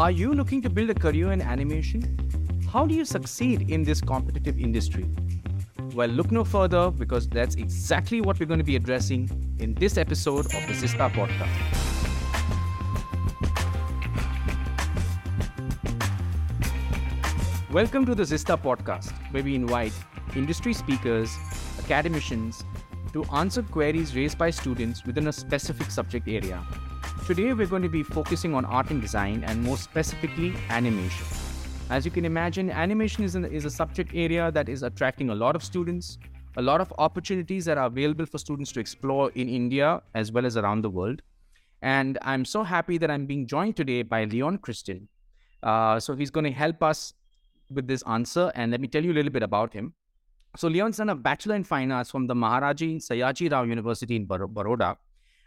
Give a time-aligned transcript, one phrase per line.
[0.00, 2.00] Are you looking to build a career in animation?
[2.72, 5.06] How do you succeed in this competitive industry?
[5.92, 9.28] Well, look no further because that's exactly what we're going to be addressing
[9.58, 11.52] in this episode of the Zista podcast.
[17.70, 19.92] Welcome to the Zista podcast, where we invite
[20.34, 21.36] industry speakers,
[21.78, 22.64] academicians
[23.12, 26.64] to answer queries raised by students within a specific subject area.
[27.30, 31.24] Today, we're going to be focusing on art and design and more specifically, animation.
[31.88, 35.34] As you can imagine, animation is, an, is a subject area that is attracting a
[35.36, 36.18] lot of students,
[36.56, 40.44] a lot of opportunities that are available for students to explore in India as well
[40.44, 41.22] as around the world.
[41.82, 45.06] And I'm so happy that I'm being joined today by Leon Christian.
[45.62, 47.14] Uh, so he's going to help us
[47.70, 48.50] with this answer.
[48.56, 49.94] And let me tell you a little bit about him.
[50.56, 54.26] So Leon's done a Bachelor in Fine Arts from the Maharaja Sayaji Rao University in
[54.26, 54.96] Baroda.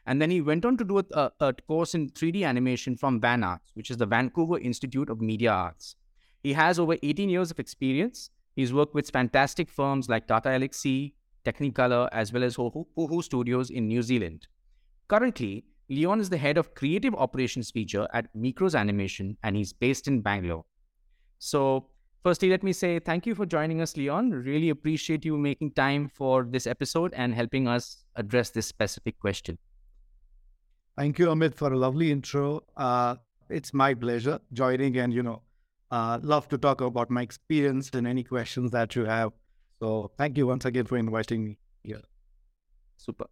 [0.05, 3.43] And then he went on to do a, a, course in 3D animation from VAN
[3.43, 5.95] Arts, which is the Vancouver Institute of Media Arts.
[6.43, 8.29] He has over 18 years of experience.
[8.55, 11.13] He's worked with fantastic firms like Tata Elxsi,
[11.45, 14.47] Technicolor, as well as Huhu Studios in New Zealand.
[15.07, 20.07] Currently, Leon is the head of creative operations feature at Mikros Animation, and he's based
[20.07, 20.65] in Bangalore.
[21.39, 21.87] So,
[22.23, 24.31] firstly, let me say thank you for joining us, Leon.
[24.31, 29.57] Really appreciate you making time for this episode and helping us address this specific question.
[30.95, 32.61] Thank you, Amit, for a lovely intro.
[32.77, 33.15] Uh,
[33.49, 35.41] it's my pleasure joining, and you know,
[35.89, 39.31] uh, love to talk about my experience and any questions that you have.
[39.79, 42.01] So, thank you once again for inviting me here.
[42.97, 43.25] Super.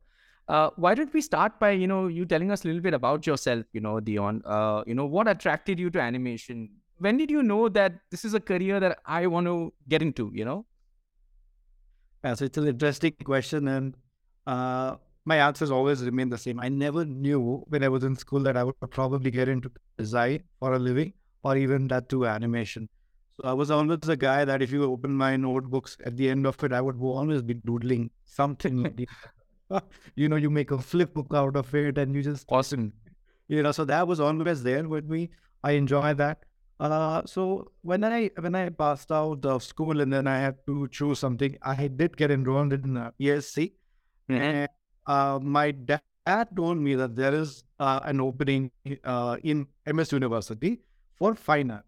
[0.47, 3.27] Uh, why don't we start by you know you telling us a little bit about
[3.27, 3.65] yourself?
[3.73, 4.41] You know, Leon.
[4.43, 6.69] Uh, you know, what attracted you to animation?
[6.97, 10.31] When did you know that this is a career that I want to get into?
[10.33, 10.65] You know.
[12.23, 13.95] Yeah, so it's an interesting question, and
[14.47, 16.59] uh, my answers always remain the same.
[16.59, 20.43] I never knew when I was in school that I would probably get into design
[20.59, 21.13] for a living
[21.43, 22.89] or even that to animation.
[23.37, 26.45] So I was always a guy that if you open my notebooks at the end
[26.45, 29.07] of it, I would always be doodling something like
[30.15, 32.93] you know, you make a flip book out of it and you just awesome.
[33.47, 35.29] You know, so that was always there with me.
[35.63, 36.39] I enjoy that.
[36.79, 40.87] Uh, so when I when I passed out of school and then I had to
[40.87, 43.73] choose something, I did get enrolled in uh, ESC.
[44.29, 44.41] Mm-hmm.
[44.41, 44.69] And
[45.07, 46.01] uh, my dad
[46.55, 48.71] told me that there is uh, an opening
[49.03, 50.79] uh, in MS University
[51.15, 51.85] for finance.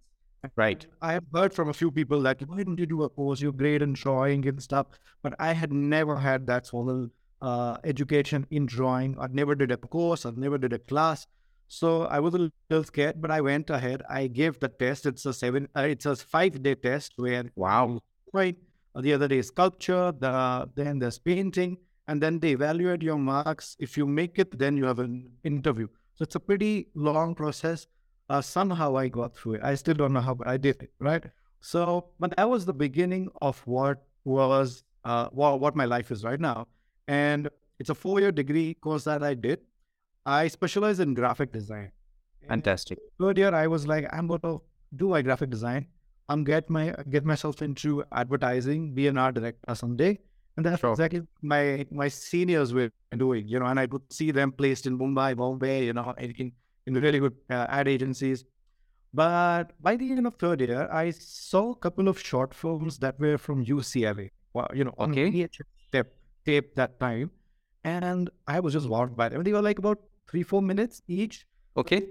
[0.56, 0.86] Right.
[1.02, 3.40] I have heard from a few people that why don't you do a course?
[3.40, 4.88] You're great in drawing and stuff,
[5.22, 9.16] but I had never had that of uh, education in drawing.
[9.20, 10.26] I never did a course.
[10.26, 11.28] I never did a class.
[11.70, 14.04] So I was a little scared, but I went ahead.
[14.10, 15.06] I gave the test.
[15.06, 15.70] It's a seven.
[15.76, 18.00] Uh, it's a five day test where wow,
[18.34, 18.58] right.
[18.96, 20.12] The other day sculpture.
[20.12, 21.78] The then there's painting
[22.08, 23.76] and then they evaluate your marks.
[23.80, 25.88] If you make it, then you have an interview.
[26.16, 27.88] So it's a pretty long process.
[28.30, 29.64] Uh, somehow I got through it.
[29.64, 31.24] I still don't know how, but I did it, right?
[31.60, 36.24] So, but that was the beginning of what was uh, what, what my life is
[36.24, 36.68] right now.
[37.08, 37.50] And
[37.80, 39.60] it's a four-year degree course that I did.
[40.26, 41.92] I specialize in graphic design.
[42.48, 43.00] Fantastic.
[43.20, 44.62] third year, I was like, I'm going to
[44.96, 45.88] do my graphic design.
[46.30, 50.20] I'm get my get myself into advertising, be an art director someday.
[50.56, 50.92] And that's sure.
[50.92, 54.98] exactly my my seniors were doing, you know, and I would see them placed in
[54.98, 56.52] Mumbai, Bombay, you know, in,
[56.86, 58.46] in really good uh, ad agencies.
[59.14, 63.20] But by the end of third year, I saw a couple of short films that
[63.20, 65.48] were from UCLA, well, you know, on okay.
[65.92, 66.08] tape,
[66.46, 67.30] tape that time.
[67.84, 69.44] And I was just wowed by them.
[69.44, 71.46] They were like about three, four minutes each.
[71.78, 72.08] Okay.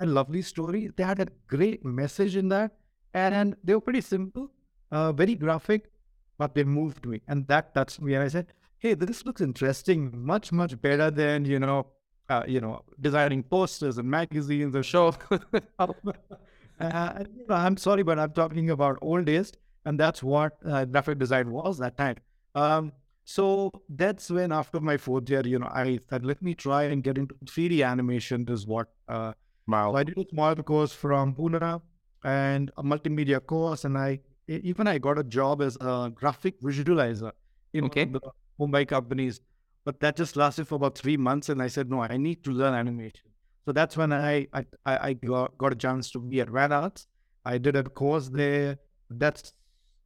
[0.00, 0.90] A lovely story.
[0.96, 2.72] They had a great message in that.
[3.14, 4.50] And they were pretty simple,
[4.90, 5.90] uh, very graphic,
[6.38, 7.20] but they moved me.
[7.28, 8.14] And that touched me.
[8.14, 8.46] And I said,
[8.78, 11.86] hey, this looks interesting, much, much better than, you know,
[12.28, 15.14] uh, you know, designing posters and magazines or show.
[15.78, 19.52] uh, I'm sorry, but I'm talking about old days.
[19.84, 22.16] And that's what uh, graphic design was that time.
[22.54, 22.92] Um,
[23.24, 27.02] so that's when, after my fourth year, you know, I said, let me try and
[27.02, 28.46] get into 3D animation.
[28.48, 28.88] Is what.
[29.08, 29.32] Uh,
[29.66, 29.92] wow.
[29.92, 31.80] So I did a small course from Pune
[32.22, 37.32] and a multimedia course, and I even I got a job as a graphic visualizer
[37.72, 38.04] in okay.
[38.04, 38.20] the
[38.60, 39.40] Mumbai companies,
[39.84, 41.48] but that just lasted for about three months.
[41.48, 43.30] And I said, no, I need to learn animation.
[43.64, 47.06] So that's when I I, I got, got a chance to be at VAN Arts.
[47.44, 48.78] I did a course there.
[49.10, 49.52] That's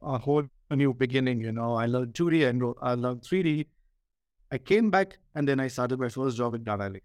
[0.01, 1.73] a whole new beginning, you know.
[1.73, 3.65] I learned 2D and I learned 3D.
[4.51, 7.01] I came back and then I started my first job in Tata Elxsi.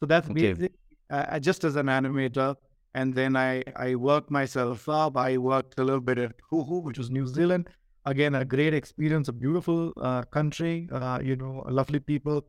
[0.00, 0.52] So that's okay.
[0.54, 0.72] basic.
[1.10, 2.54] Uh, just as an animator,
[2.94, 5.16] and then I, I worked myself up.
[5.16, 7.68] I worked a little bit at Huhu which was New Zealand.
[8.04, 12.44] Again, a great experience, a beautiful uh, country, uh, you know, lovely people.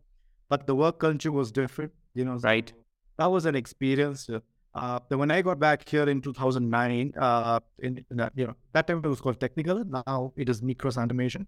[0.50, 2.38] But the work culture was different, you know.
[2.38, 2.74] Right.
[3.18, 4.30] That was an experience.
[4.76, 8.88] Uh, then when I got back here in 2009, uh, in, in you know that
[8.88, 9.86] time it was called Technicolor.
[9.86, 11.48] Now it is Mikros Animation.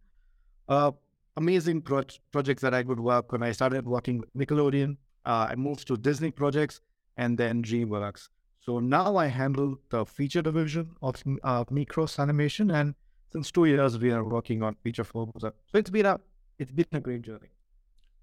[0.69, 0.91] Uh,
[1.37, 4.97] amazing pro- projects that I could work when I started working with Nickelodeon.
[5.25, 6.81] Uh, I moved to Disney projects
[7.17, 8.29] and then DreamWorks.
[8.65, 12.95] So now I handle the feature division of uh, Mikros Animation, and
[13.31, 15.31] since two years we are working on feature film.
[15.37, 16.19] So it's been a
[16.57, 17.49] it's been a great journey.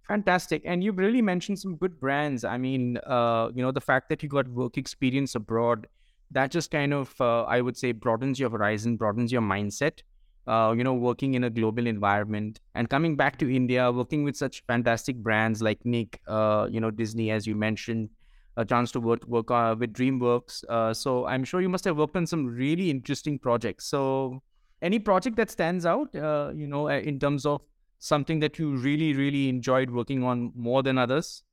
[0.09, 0.63] Fantastic.
[0.65, 2.43] And you've really mentioned some good brands.
[2.45, 5.87] I mean, uh, you know, the fact that you got work experience abroad,
[6.33, 10.01] that just kind of, uh, I would say, broadens your horizon, broadens your mindset.
[10.49, 14.37] Uh, you know, working in a global environment and coming back to India, working with
[14.37, 18.11] such fantastic brands like Nick, uh, you know, Disney, as you mentioned,
[18.57, 20.65] a chance to work work uh, with DreamWorks.
[20.69, 23.87] Uh, so I'm sure you must have worked on some really interesting projects.
[23.87, 24.43] So,
[24.83, 27.63] any project that stands out, you know, in terms of
[28.03, 31.45] something that you really, really enjoyed working on more than others?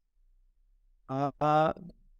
[1.07, 1.73] Uh, uh,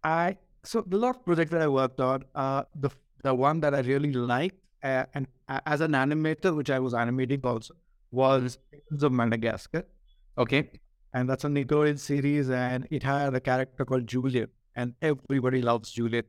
[0.04, 2.24] I so the lot of projects that I worked on.
[2.36, 2.90] Uh, the
[3.24, 5.28] the one that I really liked, uh, and
[5.66, 7.76] as an animator, which I was animating also,
[8.12, 8.58] was
[8.92, 9.84] the Madagascar.
[10.38, 10.70] Okay,
[11.14, 15.92] and that's a Nickelodeon series, and it had a character called Julien, and everybody loves
[15.92, 16.24] Julien.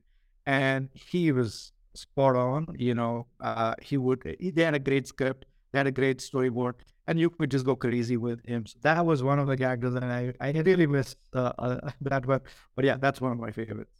[0.46, 2.66] and he was spot on.
[2.78, 4.22] You know, uh, he would.
[4.40, 6.75] They had a great script, they had a great storyboard,
[7.06, 8.66] and you could just go crazy with him.
[8.66, 12.26] So that was one of the characters that I, I really missed uh, uh, that
[12.26, 12.40] one.
[12.76, 13.92] But yeah, that's one of my favorites.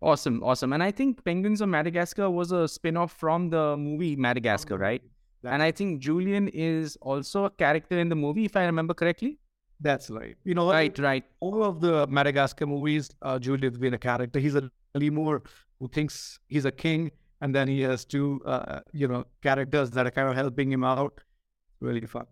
[0.00, 0.72] Awesome, awesome.
[0.72, 5.02] And I think Penguins of Madagascar was a spin-off from the movie Madagascar, right?
[5.44, 9.38] And I think Julien is also a character in the movie, if I remember correctly.
[9.80, 10.36] That's right.
[10.44, 11.24] You know, right, right.
[11.40, 14.40] All of the Madagascar movies, uh, Julien's been a character.
[14.40, 15.42] He's a lemur
[15.78, 20.06] who thinks he's a king, and then he has two, uh, you know, characters that
[20.06, 21.20] are kind of helping him out
[21.80, 22.24] really fun.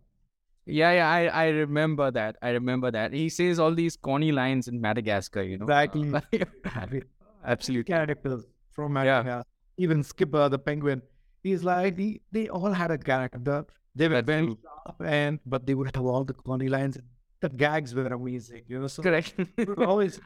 [0.66, 2.36] Yeah, yeah, I, I remember that.
[2.40, 3.12] I remember that.
[3.12, 5.64] He says all these corny lines in Madagascar, you know.
[5.64, 6.10] Exactly.
[7.44, 7.92] Absolutely.
[7.92, 9.28] Characters from Madagascar.
[9.28, 9.42] Yeah.
[9.76, 11.02] Even Skipper, the penguin.
[11.42, 13.66] He's like, he, they all had a character.
[13.94, 16.96] They were very sharp, and but they would have all the corny lines.
[17.44, 18.86] The gags were amazing, you know.
[18.86, 19.34] So Correct.
[19.38, 20.20] it was always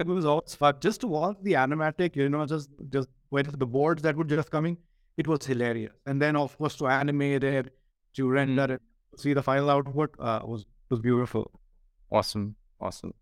[0.00, 0.74] it was always fun.
[0.80, 4.50] Just to watch the animatic, you know, just just with the boards that were just
[4.50, 4.76] coming,
[5.16, 5.92] it was hilarious.
[6.06, 7.72] And then of course to animate it
[8.16, 8.72] to render mm-hmm.
[8.72, 11.50] it, see the final output uh, was was beautiful.
[12.10, 13.14] Awesome, awesome.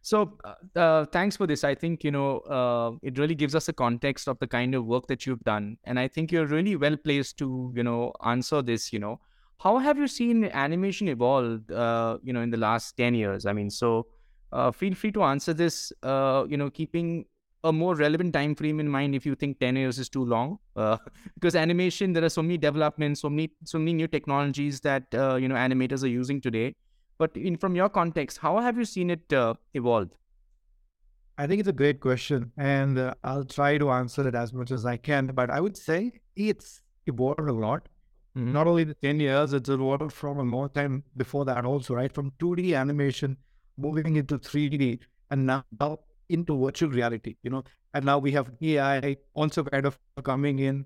[0.00, 1.64] So, uh, uh, thanks for this.
[1.64, 4.86] I think you know uh, it really gives us a context of the kind of
[4.86, 8.62] work that you've done, and I think you're really well placed to you know answer
[8.62, 8.92] this.
[8.92, 9.20] You know,
[9.58, 11.70] how have you seen animation evolve?
[11.70, 13.46] Uh, you know, in the last ten years.
[13.46, 14.06] I mean, so
[14.52, 15.92] uh, feel free to answer this.
[16.02, 17.26] Uh, you know, keeping
[17.64, 20.58] a more relevant time frame in mind if you think 10 years is too long
[20.76, 20.96] uh,
[21.34, 25.34] because animation there are so many developments so many so many new technologies that uh,
[25.34, 26.74] you know animators are using today
[27.18, 30.08] but in from your context how have you seen it uh, evolve
[31.36, 34.86] i think it's a great question and i'll try to answer it as much as
[34.86, 37.88] i can but i would say it's evolved a lot
[38.38, 38.52] mm-hmm.
[38.52, 42.12] not only the 10 years it's evolved from a long time before that also right
[42.12, 43.36] from 2d animation
[43.76, 44.98] moving into 3d
[45.30, 45.64] and now
[46.28, 47.64] into virtual reality, you know,
[47.94, 50.84] and now we have AI also kind of coming in.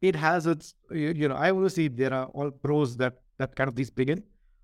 [0.00, 3.68] It has its, you know, I always see there are all pros that that kind
[3.68, 4.22] of these begin.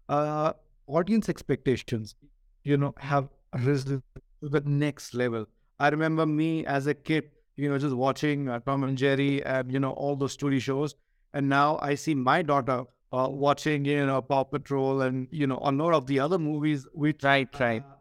[0.08, 0.52] Uh,
[0.86, 2.16] audience expectations,
[2.64, 3.28] you know, have
[3.64, 4.02] risen
[4.42, 5.46] to the next level.
[5.78, 9.72] I remember me as a kid, you know, just watching uh, Tom and Jerry and
[9.72, 10.96] you know all those story shows,
[11.32, 15.58] and now I see my daughter uh, watching, you know, Paw Patrol and you know
[15.62, 16.86] a lot of the other movies.
[16.92, 17.82] Which right, right.
[17.82, 17.94] Uh,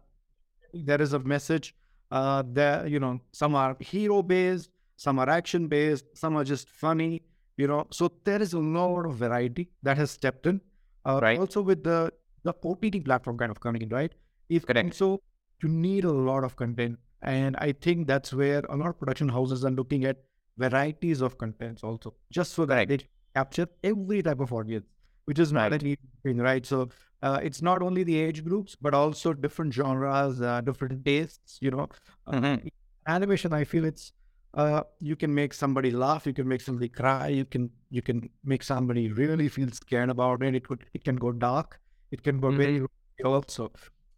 [0.74, 1.74] there is a message
[2.12, 6.70] uh, there, you know, some are hero based, some are action based, some are just
[6.70, 7.22] funny.
[7.58, 10.62] You know, so there is a lot of variety that has stepped in.
[11.06, 11.40] Uh, right.
[11.40, 14.14] Also with the the OTT platform kind of coming in, right?
[14.50, 14.94] If Correct.
[14.94, 15.22] So
[15.62, 19.28] you need a lot of content, and I think that's where a lot of production
[19.28, 20.18] houses are looking at
[20.58, 22.88] varieties of contents also, just so that right.
[22.88, 23.00] they
[23.38, 24.86] capture every type of audience,
[25.26, 25.82] which is not right.
[25.82, 26.66] an easy thing, right?
[26.66, 26.90] So
[27.22, 31.72] uh, it's not only the age groups but also different genres uh, different tastes you
[31.72, 31.88] know
[32.28, 32.68] uh, mm-hmm.
[33.08, 34.12] animation i feel it's
[34.54, 38.30] uh, you can make somebody laugh you can make somebody cry you can you can
[38.44, 41.80] make somebody really feel scared about it it could it can go dark
[42.12, 42.58] it can go mm-hmm.
[42.58, 42.86] very
[43.26, 43.72] also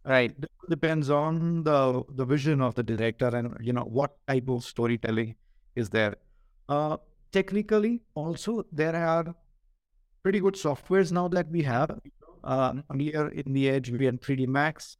[0.04, 4.48] right it depends on the the vision of the director and you know what type
[4.48, 5.34] of storytelling
[5.74, 6.14] is there
[6.68, 6.96] uh
[7.32, 9.34] technically also there are
[10.22, 12.00] pretty good softwares now that we have
[12.44, 14.96] uh, here in the edge, we had 3D Max.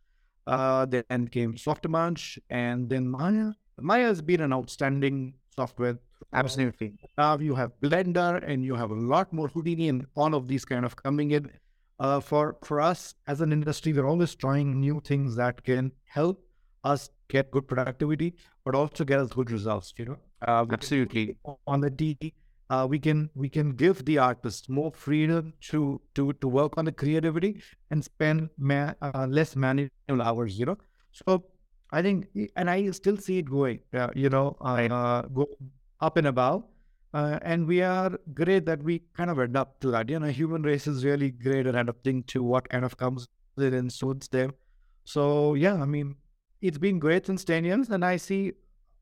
[0.46, 3.52] Uh, then came Softimage, and then Maya.
[3.78, 5.99] Maya has been an outstanding software.
[6.32, 6.94] Absolutely.
[7.16, 10.64] Now you have Blender, and you have a lot more Houdini, and all of these
[10.64, 11.50] kind of coming in.
[12.00, 16.42] Uh, for for us as an industry, we're always trying new things that can help
[16.82, 18.34] us get good productivity,
[18.64, 19.94] but also get us good results.
[19.99, 22.34] You know, uh, absolutely on the D.
[22.70, 26.84] Uh, we can we can give the artists more freedom to to to work on
[26.84, 30.58] the creativity and spend ma- uh, less manual hours.
[30.58, 30.78] You know,
[31.12, 31.44] so
[31.92, 33.80] I think, and I still see it going.
[33.92, 35.49] Uh, you know, uh, go
[36.00, 36.64] up and above.
[37.12, 40.08] Uh, and we are great that we kind of adapt to that.
[40.08, 43.26] You know, human race is really great at adapting to what kind of comes
[43.58, 44.52] in and suits them.
[45.04, 46.16] So yeah, I mean,
[46.61, 48.52] it's been great since ten years, and I see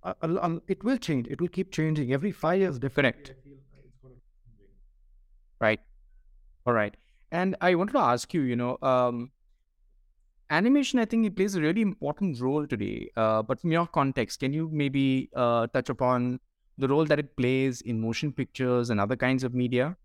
[0.02, 1.28] uh, uh, it will change.
[1.28, 2.78] It will keep changing every five years.
[2.78, 3.32] Different.
[5.60, 5.80] Right.
[6.66, 6.96] All right.
[7.30, 9.32] And I wanted to ask you, you know, um,
[10.50, 13.10] animation, I think it plays a really important role today.
[13.16, 16.40] Uh, but from your context, can you maybe uh, touch upon
[16.78, 19.96] the role that it plays in motion pictures and other kinds of media?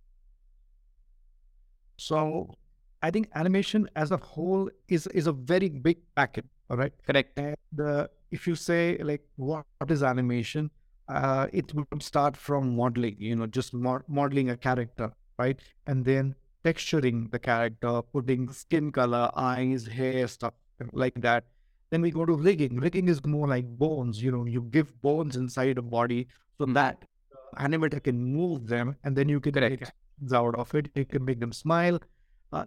[1.98, 2.58] So,
[3.02, 6.46] I think animation as a whole is is a very big packet.
[6.74, 7.38] All right, correct.
[7.38, 10.72] And uh, if you say like what, what is animation,
[11.08, 13.15] uh, it would start from modeling.
[13.20, 16.34] You know, just mo- modeling a character, right, and then
[16.65, 20.56] texturing the character, putting skin color, eyes, hair, stuff
[20.94, 21.44] like that.
[21.92, 22.80] Then we go to rigging.
[22.80, 24.24] Rigging is more like bones.
[24.24, 26.27] You know, you give bones inside a body
[26.58, 26.74] so mm-hmm.
[26.74, 27.06] that
[27.60, 29.92] animator can move them, and then you can Correct.
[30.20, 30.89] make out of it.
[30.96, 32.00] You can make them smile.
[32.51, 32.65] Uh,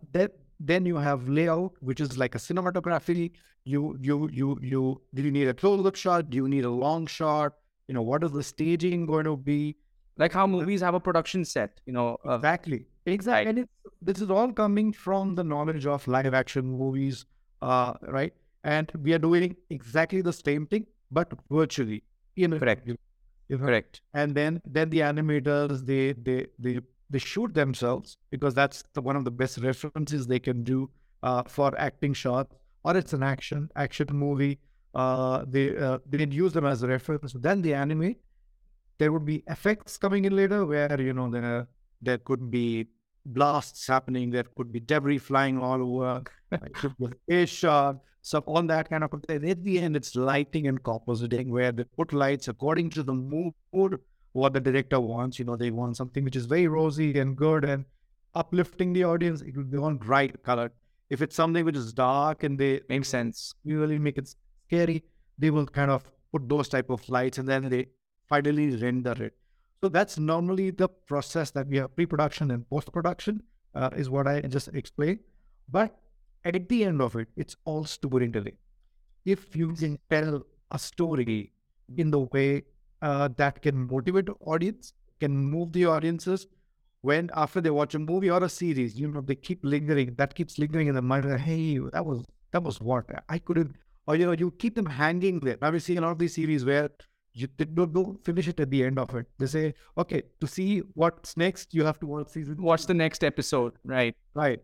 [0.61, 3.33] then you have layout, which is like a cinematography.
[3.65, 6.31] You you you you do you need a close up shot?
[6.31, 7.55] Do you need a long shot?
[7.89, 9.77] You know, what is the staging going to be?
[10.19, 12.17] Like how movies have a production set, you know.
[12.27, 12.87] Uh, exactly.
[13.07, 13.61] Exactly.
[13.61, 13.69] And
[14.01, 17.27] this is all coming from the knowledge of live action movies,
[17.63, 18.33] uh, right?
[18.65, 22.03] And we are doing exactly the same thing, but virtually.
[22.35, 22.89] You know, Correct.
[23.51, 24.01] Correct.
[24.15, 29.17] And then then the animators they they they they shoot themselves because that's the, one
[29.17, 30.91] of the best references they can do
[31.23, 34.59] uh, for acting shots, or it's an action action movie.
[34.95, 37.33] Uh, they uh, they use them as a reference.
[37.35, 38.19] Then they animate.
[38.99, 41.69] There would be effects coming in later where you know there
[42.01, 42.87] there could be
[43.25, 44.31] blasts happening.
[44.31, 46.23] There could be debris flying all over.
[47.29, 47.99] a shot.
[48.23, 49.49] So on that kind of thing.
[49.49, 54.01] At the end, it's lighting and compositing where they put lights according to the mood,
[54.37, 55.39] what the director wants.
[55.39, 57.85] You know, they want something which is very rosy and good and
[58.35, 59.41] uplifting the audience.
[59.41, 60.71] It will be on bright color.
[61.09, 64.35] If it's something which is dark and they make sense, we really make it
[64.67, 65.05] scary,
[65.39, 67.87] they will kind of put those type of lights and then they
[68.29, 69.35] finally render it.
[69.83, 73.43] So that's normally the process that we have pre-production and post-production
[73.75, 75.21] uh, is what I just explained.
[75.69, 75.95] But
[76.45, 78.57] at the end of it, it's all storytelling.
[79.25, 81.53] If you can tell a story
[81.97, 82.65] in the way
[83.03, 86.47] uh, that can motivate the audience, can move the audiences,
[87.03, 90.35] when after they watch a movie or a series, you know, they keep lingering, that
[90.35, 91.25] keeps lingering in the mind.
[91.41, 93.77] Hey, that was that was what I couldn't,
[94.07, 95.59] or you know, you keep them hanging there.
[95.61, 96.91] Now we see a lot of these series where
[97.33, 99.27] you don't, don't finish it at the end of it.
[99.39, 102.63] They say, okay, to see what's next, you have to watch season.
[102.63, 104.17] Watch the next episode, right?
[104.35, 104.61] Right.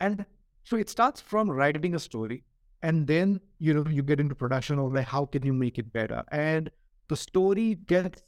[0.00, 0.24] And
[0.64, 2.42] so it starts from writing a story,
[2.82, 5.92] and then you know you get into production of like how can you make it
[5.92, 6.70] better, and
[7.08, 8.22] the story gets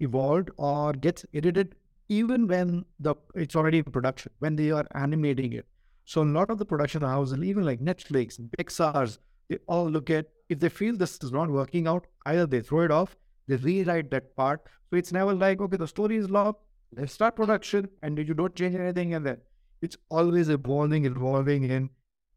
[0.00, 1.74] evolved or gets edited
[2.08, 5.66] even when the it's already in production when they are animating it.
[6.04, 9.18] So a lot of the production houses, even like Netflix, Pixar's,
[9.48, 12.82] they all look at if they feel this is not working out, either they throw
[12.82, 13.16] it off,
[13.48, 14.60] they rewrite that part.
[14.88, 16.62] So it's never like, okay, the story is locked,
[16.96, 19.38] let's start production, and you don't change anything, and then
[19.82, 21.90] it's always evolving, evolving, and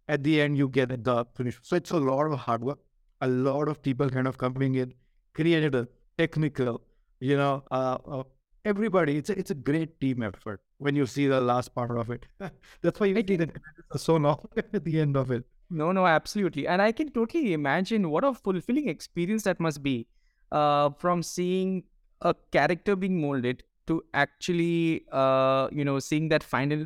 [0.07, 1.59] at the end you get the finish.
[1.61, 2.79] So it's a lot of hard work,
[3.21, 4.95] a lot of people kind of coming in,
[5.39, 6.81] creative, technical,
[7.19, 8.23] you know, uh, uh,
[8.65, 9.17] everybody.
[9.17, 12.25] It's a, it's a great team effort when you see the last part of it.
[12.81, 13.51] That's why you see that
[13.95, 15.45] so long at the end of it.
[15.69, 16.67] No, no, absolutely.
[16.67, 20.07] And I can totally imagine what a fulfilling experience that must be
[20.51, 21.83] uh, from seeing
[22.21, 26.85] a character being molded to actually, uh, you know, seeing that final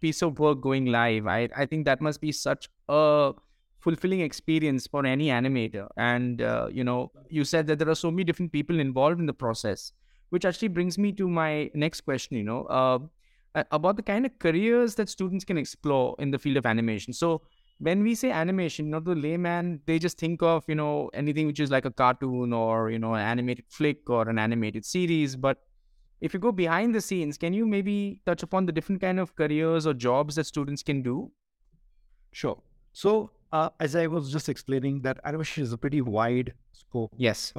[0.00, 1.26] piece of work going live.
[1.26, 3.32] I, I think that must be such a
[3.84, 5.86] fulfilling experience for any animator.
[5.96, 9.26] And, uh, you know, you said that there are so many different people involved in
[9.26, 9.92] the process,
[10.30, 12.98] which actually brings me to my next question, you know, uh,
[13.70, 17.12] about the kind of careers that students can explore in the field of animation.
[17.12, 17.42] So,
[17.78, 21.48] when we say animation, you know, the layman, they just think of, you know, anything
[21.48, 25.34] which is like a cartoon or, you know, an animated flick or an animated series.
[25.36, 25.58] But
[26.20, 29.34] if you go behind the scenes, can you maybe touch upon the different kind of
[29.34, 31.32] careers or jobs that students can do?
[32.32, 32.62] Sure.
[32.92, 37.12] So, uh, as I was just explaining, that animation is a pretty wide scope.
[37.16, 37.52] Yes.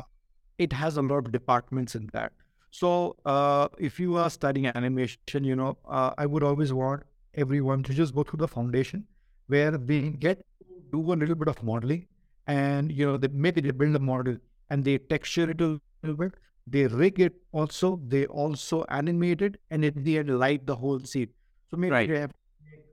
[0.57, 2.33] It has a lot of departments in that.
[2.71, 7.83] So, uh, if you are studying animation, you know, uh, I would always want everyone
[7.83, 9.05] to just go through the foundation
[9.47, 10.45] where they get
[10.91, 12.07] do a little bit of modeling
[12.47, 14.37] and you know, they maybe they build a model
[14.69, 16.33] and they texture it a little bit,
[16.67, 20.99] they rig it also, they also animate it, and at the end light the whole
[20.99, 21.29] scene.
[21.71, 22.09] So maybe Right.
[22.09, 22.31] they have,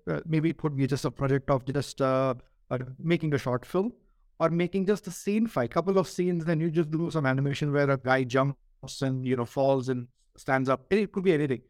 [0.09, 2.00] uh, maybe it could be just a project of just
[2.72, 3.92] uh, making a short film
[4.40, 7.72] or making just a scene fight, couple of scenes, then you just do some animation
[7.72, 10.86] where a guy jumps and you know falls and stands up.
[10.90, 11.60] It could be anything,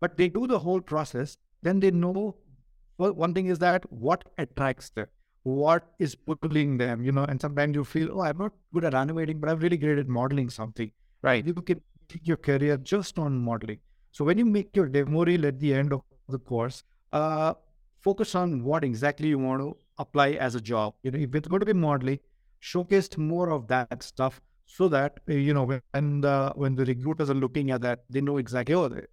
[0.00, 1.36] but they do the whole process.
[1.62, 2.36] Then they know.
[2.98, 5.06] Well, one thing is that what attracts them,
[5.42, 7.24] what is pulling them, you know.
[7.24, 10.06] And sometimes you feel, oh, I'm not good at animating, but I'm really great at
[10.06, 10.92] modeling something.
[11.22, 11.44] Right.
[11.44, 13.80] You can take your career just on modeling.
[14.12, 17.54] So when you make your demo reel at the end of the course, uh,
[18.00, 20.94] focus on what exactly you want to apply as a job.
[21.02, 22.20] You know, if it's going to be modeling,
[22.60, 27.30] showcase more of that stuff so that uh, you know when the when the recruiters
[27.30, 29.06] are looking at that, they know exactly oh, the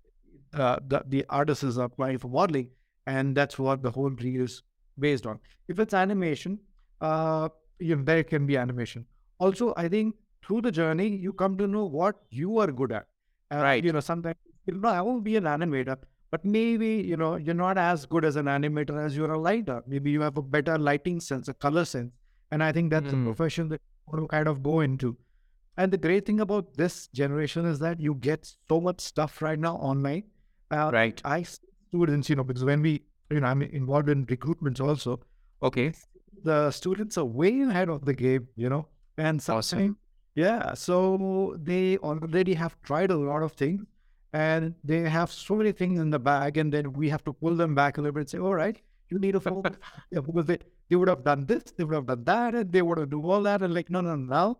[0.53, 2.69] uh, the, the artist is applying for modeling,
[3.07, 4.63] and that's what the whole reel is
[4.99, 5.39] based on.
[5.67, 6.59] If it's animation,
[7.01, 9.05] uh, you know, there can be animation.
[9.39, 13.07] Also, I think through the journey, you come to know what you are good at.
[13.51, 13.83] Uh, Right.
[13.83, 14.35] You know, sometimes
[14.65, 15.97] you know, I won't be an animator,
[16.31, 19.83] but maybe you know you're not as good as an animator as you're a lighter.
[19.87, 22.11] Maybe you have a better lighting sense, a color sense,
[22.51, 23.21] and I think that's Mm.
[23.21, 25.17] a profession that you want to kind of go into.
[25.77, 29.59] And the great thing about this generation is that you get so much stuff right
[29.59, 30.23] now online.
[30.69, 31.21] Uh, Right.
[31.25, 32.91] I students, you know, because when we,
[33.29, 35.19] you know, I'm involved in recruitments also,
[35.69, 35.93] Okay.
[36.43, 39.97] the students are way ahead of the game, you know, and Awesome.
[40.35, 43.81] yeah, so they already have tried a lot of things
[44.33, 47.55] and they have so many things in the bag, and then we have to pull
[47.55, 49.75] them back a little bit and say, all right, you need to focus.
[50.11, 50.57] yeah, because they,
[50.89, 53.21] they would have done this, they would have done that, and they would have do
[53.21, 53.61] all that.
[53.61, 54.57] And like, no, no, no,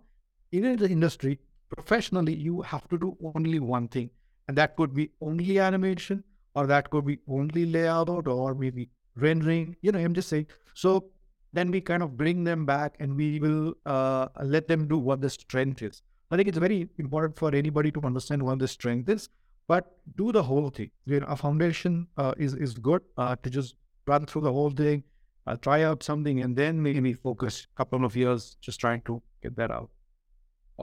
[0.52, 4.10] in the industry, professionally, you have to do only one thing.
[4.48, 6.24] And that could be only animation,
[6.56, 9.78] or that could be only layout, or maybe rendering.
[9.82, 10.48] You know, I'm just saying.
[10.74, 11.06] So
[11.54, 15.22] then we kind of bring them back and we will uh, let them do what
[15.22, 16.02] the strength is.
[16.30, 19.28] I think it's very important for anybody to understand what the strength is,
[19.72, 20.92] but do the whole thing.
[21.06, 23.76] You know, a foundation uh, is is good uh, to just
[24.14, 25.04] run through the whole thing,
[25.48, 29.22] uh, try out something, and then maybe focus a couple of years just trying to
[29.46, 29.90] get that out.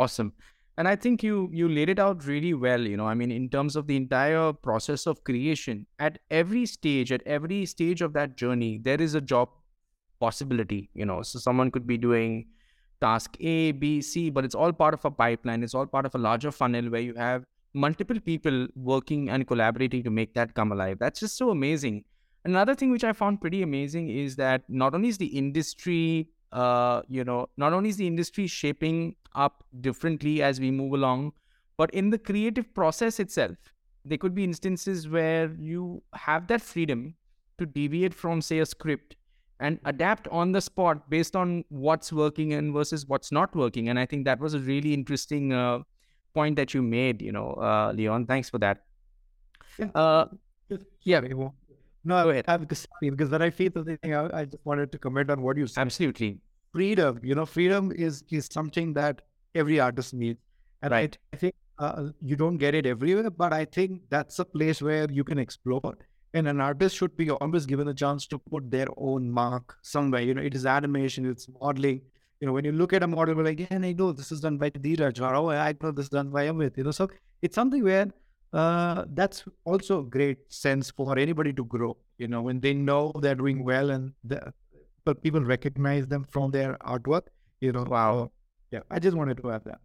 [0.05, 0.33] Awesome.
[0.79, 3.09] And I think you you laid it out really well, you know.
[3.13, 7.61] I mean, in terms of the entire process of creation, at every stage, at every
[7.73, 9.57] stage of that journey, there is a job
[10.27, 11.21] possibility, you know.
[11.33, 12.47] So someone could be doing
[13.01, 15.69] task A, B, C, but it's all part of a pipeline.
[15.71, 20.03] It's all part of a larger funnel where you have multiple people working and collaborating
[20.03, 20.99] to make that come alive.
[20.99, 22.05] That's just so amazing.
[22.45, 27.03] Another thing which I found pretty amazing is that not only is the industry, uh,
[27.09, 31.33] you know, not only is the industry shaping up differently as we move along,
[31.77, 33.57] but in the creative process itself,
[34.05, 37.15] there could be instances where you have that freedom
[37.59, 39.17] to deviate from, say, a script
[39.61, 43.89] and adapt on the spot based on what's working and versus what's not working.
[43.89, 45.81] And I think that was a really interesting uh,
[46.39, 48.27] point that you made, you know, uh, Leon.
[48.33, 48.85] Thanks for that.
[49.79, 49.91] Yeah.
[50.05, 50.27] Uh,
[51.03, 51.21] yeah,
[52.05, 52.45] No, Go ahead.
[52.49, 55.43] I, because, because when I feel the thing, I, I just wanted to comment on
[55.43, 55.81] what you said.
[55.89, 56.31] absolutely.
[56.77, 59.21] freedom you know freedom is is something that
[59.61, 60.41] every artist needs
[60.83, 61.15] and I- Right.
[61.37, 65.07] I, think uh, you don't get it everywhere but i think that's a place where
[65.19, 65.93] you can explore
[66.41, 70.25] and an artist should be always given a chance to put their own mark somewhere
[70.29, 72.03] you know it is animation it's modeling
[72.41, 74.41] you know when you look at a model we're like yeah i know this is
[74.41, 77.09] done by Dheeraj or oh i know this is done by Amit you know so
[77.43, 78.09] it's something where
[78.53, 83.13] uh, that's also a great sense for anybody to grow you know when they know
[83.21, 84.53] they're doing well and the,
[85.09, 87.29] but people recognize them from their artwork.
[87.61, 88.31] You know, Wow.
[88.71, 89.81] yeah, I just wanted to add that.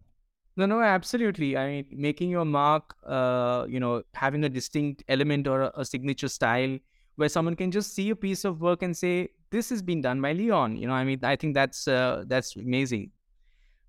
[0.56, 1.56] No, no, absolutely.
[1.56, 5.84] I mean, making your mark, uh, you know, having a distinct element or a, a
[5.84, 6.78] signature style
[7.16, 10.20] where someone can just see a piece of work and say, "This has been done
[10.20, 13.10] by Leon." You know, I mean, I think that's uh, that's amazing.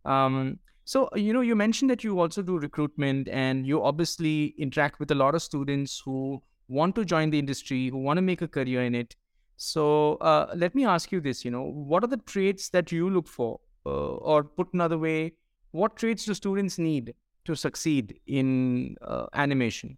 [0.06, 5.00] Um, so you know, you mentioned that you also do recruitment, and you obviously interact
[5.00, 8.42] with a lot of students who want to join the industry, who want to make
[8.42, 9.16] a career in it.
[9.58, 13.10] So uh, let me ask you this: you know, what are the traits that you
[13.10, 15.34] look for, uh, or put another way,
[15.72, 17.14] what traits do students need
[17.46, 19.98] to succeed in uh, animation?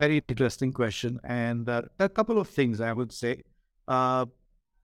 [0.00, 3.42] Very interesting question, and uh, a couple of things I would say,
[3.88, 4.26] uh,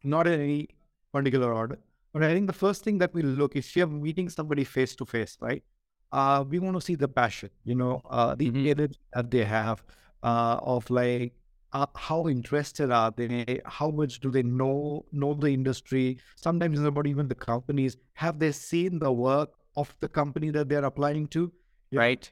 [0.03, 0.69] not in any
[1.13, 1.79] particular order,
[2.13, 5.07] but I think the first thing that we look if you're meeting somebody face to
[5.07, 5.63] face, right?
[6.11, 8.67] Uh, we want to see the passion, you know, uh, the Mhm.
[8.67, 9.85] energy that they have,
[10.23, 11.33] uh, of like
[11.73, 13.61] uh, how interested are they?
[13.67, 16.19] How much do they know know the industry?
[16.37, 17.97] Sometimes it's about even the companies.
[18.15, 21.53] Have they seen the work of the company that they're applying to?
[21.93, 22.31] Right.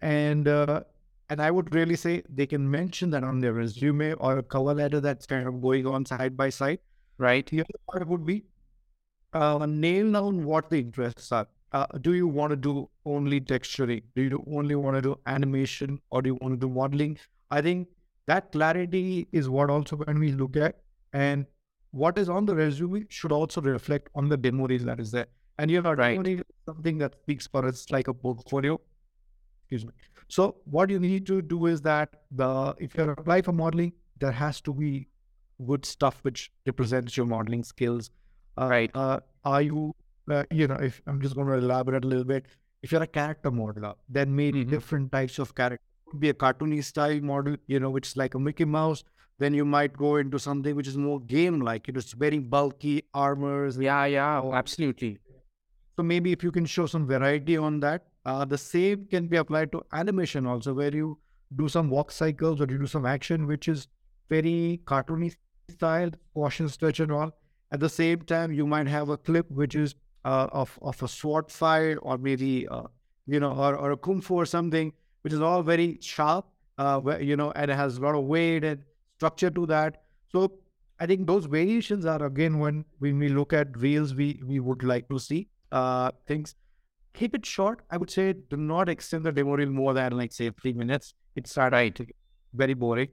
[0.00, 0.82] and uh,
[1.30, 4.74] and I would really say they can mention that on their resume or a cover
[4.74, 6.78] letter that's kind of going on side by side.
[7.18, 7.46] Right.
[7.46, 8.44] The other part would be
[9.32, 11.46] uh, nail down what the interests are.
[11.72, 14.02] Uh, do you want to do only texturing?
[14.14, 17.18] Do you only want to do animation or do you want to do modeling?
[17.50, 17.88] I think
[18.26, 20.80] that clarity is what also when we look at
[21.12, 21.46] and
[21.90, 25.26] what is on the resume should also reflect on the demo reel that is there.
[25.58, 26.14] And you know, Right.
[26.16, 28.80] demo reel something that speaks for it's like a portfolio.
[29.64, 29.92] Excuse me.
[30.28, 34.32] So what you need to do is that the if you're applying for modeling, there
[34.32, 35.08] has to be
[35.66, 38.10] good stuff which represents your modeling skills.
[38.58, 38.90] Uh, Right.
[38.94, 39.94] Uh, are you,
[40.30, 42.46] uh, you know, if I'm just going to elaborate a little bit,
[42.82, 44.70] if you're a character modeler, then maybe Mhm.
[44.70, 48.34] different types of character could be a cartoony style model, you know, which is like
[48.34, 49.04] a Mickey Mouse.
[49.38, 51.88] Then you might go into something which is more game-like.
[51.88, 53.76] It is very bulky armors.
[53.78, 55.18] Yeah, yeah, or- absolutely.
[55.96, 59.36] So maybe if you can show some variety on that, uh, the same can be
[59.36, 61.18] applied to animation also, where you
[61.56, 63.88] do some walk cycles or you do some action, which is
[64.28, 65.34] very cartoony
[65.70, 67.32] style, motion stretch and all.
[67.70, 71.08] At the same time, you might have a clip which is uh, of of a
[71.08, 72.82] sword fight or maybe uh,
[73.26, 76.46] you know or, or a kung fu or something, which is all very sharp,
[76.78, 78.82] uh, where, you know, and it has a lot of weight and
[79.16, 80.02] structure to that.
[80.30, 80.52] So
[80.98, 84.82] I think those variations are again when when we look at reels, we we would
[84.82, 86.54] like to see uh, things.
[87.14, 87.82] Keep it short.
[87.90, 91.14] I would say do not extend the demo reel more than like say three minutes.
[91.36, 91.98] It starts Right.
[92.52, 93.08] very boring.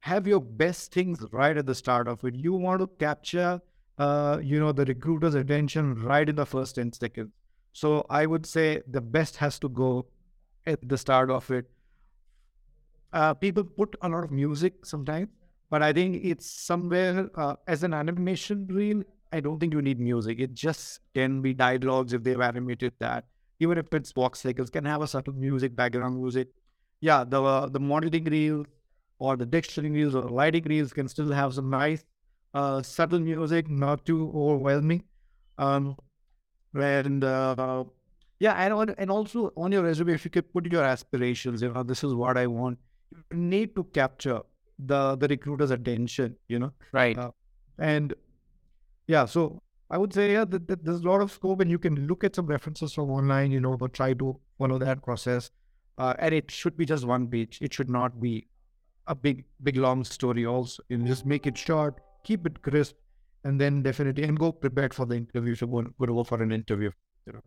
[0.00, 2.34] Have your best things right at the start of it.
[2.34, 3.60] You want to capture,
[3.98, 7.32] uh, you know, the recruiter's attention right in the first ten seconds.
[7.72, 10.06] So I would say the best has to go
[10.66, 11.70] at the start of it.
[13.12, 15.28] Uh, people put a lot of music sometimes,
[15.70, 19.02] but I think it's somewhere uh, as an animation reel.
[19.32, 20.38] I don't think you need music.
[20.40, 23.24] It just can be dialogues if they've animated that.
[23.60, 26.48] Even if it's walk cycles, can have a subtle music, background music.
[27.00, 28.66] Yeah, the uh, the modeling reels
[29.18, 32.04] or the texturing reels or lighting reels can still have some nice
[32.54, 35.04] uh, subtle music, not too overwhelming.
[35.58, 35.96] Um,
[36.74, 37.84] and uh,
[38.38, 41.72] yeah, and on, and also on your resume, if you could put your aspirations, you
[41.72, 42.78] know, this is what I want.
[43.32, 44.40] You need to capture
[44.78, 47.18] the the recruiter's attention, you know, Right.
[47.18, 47.30] Uh,
[47.78, 48.14] and
[49.06, 49.24] yeah.
[49.24, 52.06] So I would say yeah, that, that there's a lot of scope, and you can
[52.06, 55.50] look at some references from online, you know, but try to follow that process.
[55.96, 57.58] Uh, and it should be just one page.
[57.60, 58.46] It should not be
[59.06, 60.46] a big, big long story.
[60.46, 62.94] Also, you know, just make it short, keep it crisp,
[63.44, 65.54] and then definitely and go prepared for the interview.
[65.54, 66.90] So go go for an interview.
[67.26, 67.40] You know.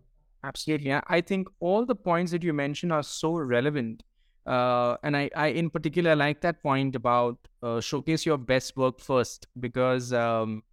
[0.44, 0.94] Absolutely.
[0.94, 4.04] I think all the points that you mentioned are so relevant.
[4.46, 9.00] Uh, and I, I, in particular, like that point about uh, showcase your best work
[9.00, 10.64] first because, um,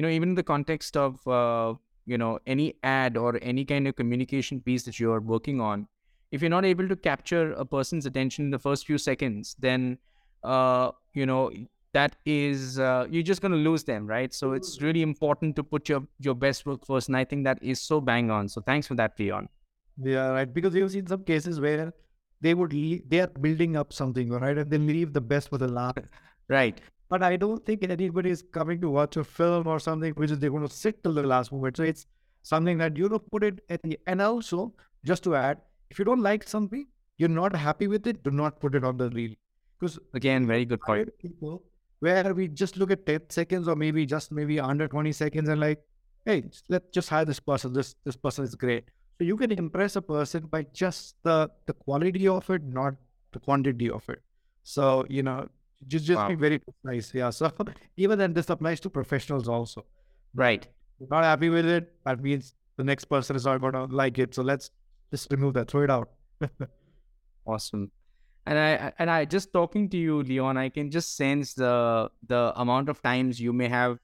[0.00, 1.74] you know, even in the context of, uh,
[2.06, 5.86] you know, any ad or any kind of communication piece that you're working on,
[6.30, 9.98] if you're not able to capture a person's attention in the first few seconds, then,
[10.42, 11.50] uh, you know,
[11.92, 14.32] that is uh, you're just going to lose them right?
[14.32, 17.58] So it's really important to put your your best work first and i think that
[17.60, 18.48] is so bang on.
[18.48, 19.48] So thanks for that leon.
[20.02, 20.54] Yeah, right.
[20.60, 21.92] Because you've seen some cases where
[22.40, 25.58] they would leave, they are building up something, right, and they leave the best for
[25.58, 25.98] the last.
[26.48, 30.30] right But I don't think anybody is coming to watch a film or something which
[30.30, 31.76] is they're going to sit till the last moment.
[31.76, 32.06] So it's
[32.42, 35.58] something that you know put it at the and also just to add,
[35.90, 36.86] if you don't like something,
[37.18, 39.34] you're not happy with it, do not put it on the reel.
[39.78, 41.62] Because again very good point people
[42.00, 45.60] where we just look at 10 seconds or maybe just maybe under 20 seconds and
[45.60, 45.82] like,
[46.24, 47.72] hey, let's just hire this person.
[47.72, 48.84] This this person is great.
[49.18, 52.94] So you can impress a person by just the the quality of it, not
[53.32, 54.22] the quantity of it.
[54.62, 55.48] So, you know,
[55.86, 57.12] just just be very precise.
[57.14, 57.30] Yeah.
[57.30, 57.50] So
[57.96, 59.84] even then this applies to professionals also.
[60.34, 60.66] right
[60.98, 64.34] you're not happy with it, that means the next person is not gonna like it.
[64.34, 64.70] So let's
[65.10, 66.10] just remove that, throw it out.
[67.46, 67.90] awesome
[68.46, 72.10] and i I- and i just talking to you leon i can just sense the
[72.26, 73.98] the amount of times you may have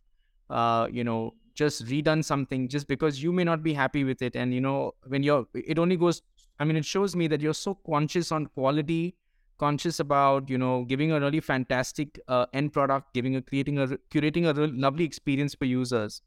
[0.50, 4.36] uh you know just redone something just because you may not be happy with it
[4.36, 6.22] and you know when you're it only goes
[6.58, 9.14] i mean it shows me that you're so conscious on quality
[9.58, 13.86] conscious about you know giving a really fantastic uh, end product giving a creating a
[14.14, 16.20] curating a real lovely experience for users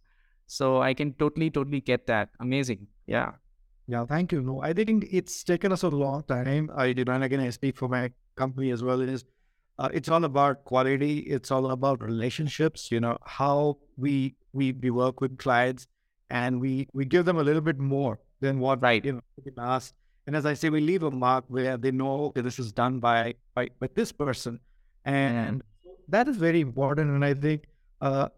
[0.48, 2.88] so i can totally totally get that amazing
[3.18, 3.32] yeah
[3.94, 4.40] Yeah, thank you.
[4.48, 6.66] No, I think it's taken us a long time.
[6.82, 8.02] I did, and again, I speak for my
[8.42, 9.02] company as well.
[9.14, 9.24] Is
[9.86, 11.14] uh, it's all about quality.
[11.38, 12.84] It's all about relationships.
[12.92, 13.56] You know how
[14.06, 14.14] we
[14.62, 15.88] we we work with clients,
[16.42, 19.10] and we we give them a little bit more than what Right.
[19.12, 19.96] you know we can ask.
[20.30, 23.00] And as I say, we leave a mark where they know okay, this is done
[23.00, 24.60] by by by this person,
[25.04, 25.64] and
[26.08, 27.10] that is very important.
[27.10, 27.64] And I think
[28.02, 28.30] uh,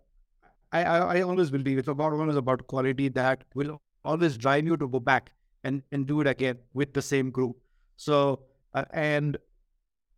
[0.72, 4.66] I, I I always believe it's about one is about quality that will always drive
[4.66, 5.34] you to go back
[5.66, 7.58] and and do it again with the same group.
[7.98, 9.38] So uh, and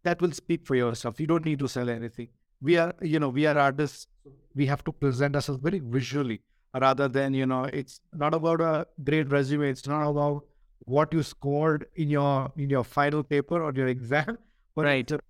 [0.03, 1.19] that will speak for yourself.
[1.19, 2.29] You don't need to sell anything.
[2.61, 4.07] We are you know we are artists.
[4.55, 6.41] We have to present ourselves very visually.
[6.81, 9.69] rather than, you know, it's not about a great resume.
[9.69, 10.45] It's not about
[10.85, 14.37] what you scored in your in your final paper or your exam.
[14.75, 15.11] But right.
[15.11, 15.23] About,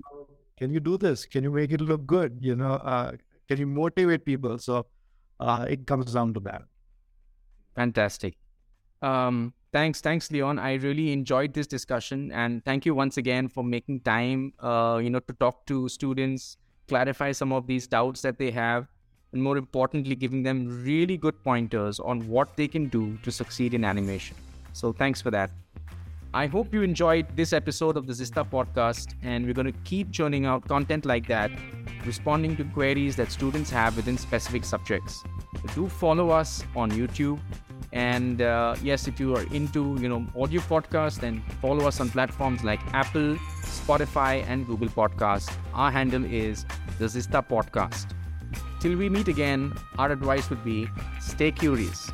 [0.57, 1.25] can you do this?
[1.25, 2.37] Can you make it look good?
[2.39, 3.13] You know, uh,
[3.47, 4.57] can you motivate people?
[4.59, 4.85] So
[5.39, 6.63] uh, it comes down to that.
[7.75, 8.37] Fantastic.
[9.01, 10.59] Um, thanks, thanks, Leon.
[10.59, 14.53] I really enjoyed this discussion, and thank you once again for making time.
[14.59, 18.87] Uh, you know, to talk to students, clarify some of these doubts that they have,
[19.33, 23.73] and more importantly, giving them really good pointers on what they can do to succeed
[23.73, 24.37] in animation.
[24.73, 25.51] So, thanks for that.
[26.36, 30.12] I hope you enjoyed this episode of the Zista podcast, and we're going to keep
[30.12, 31.51] churning out content like that,
[32.07, 35.23] responding to queries that students have within specific subjects.
[35.75, 37.39] do follow us on YouTube,
[37.91, 42.09] and uh, yes, if you are into you know audio podcasts, then follow us on
[42.09, 45.55] platforms like Apple, Spotify, and Google Podcasts.
[45.75, 46.65] Our handle is
[46.97, 48.15] the Zista Podcast.
[48.79, 50.89] Till we meet again, our advice would be
[51.21, 52.12] stay curious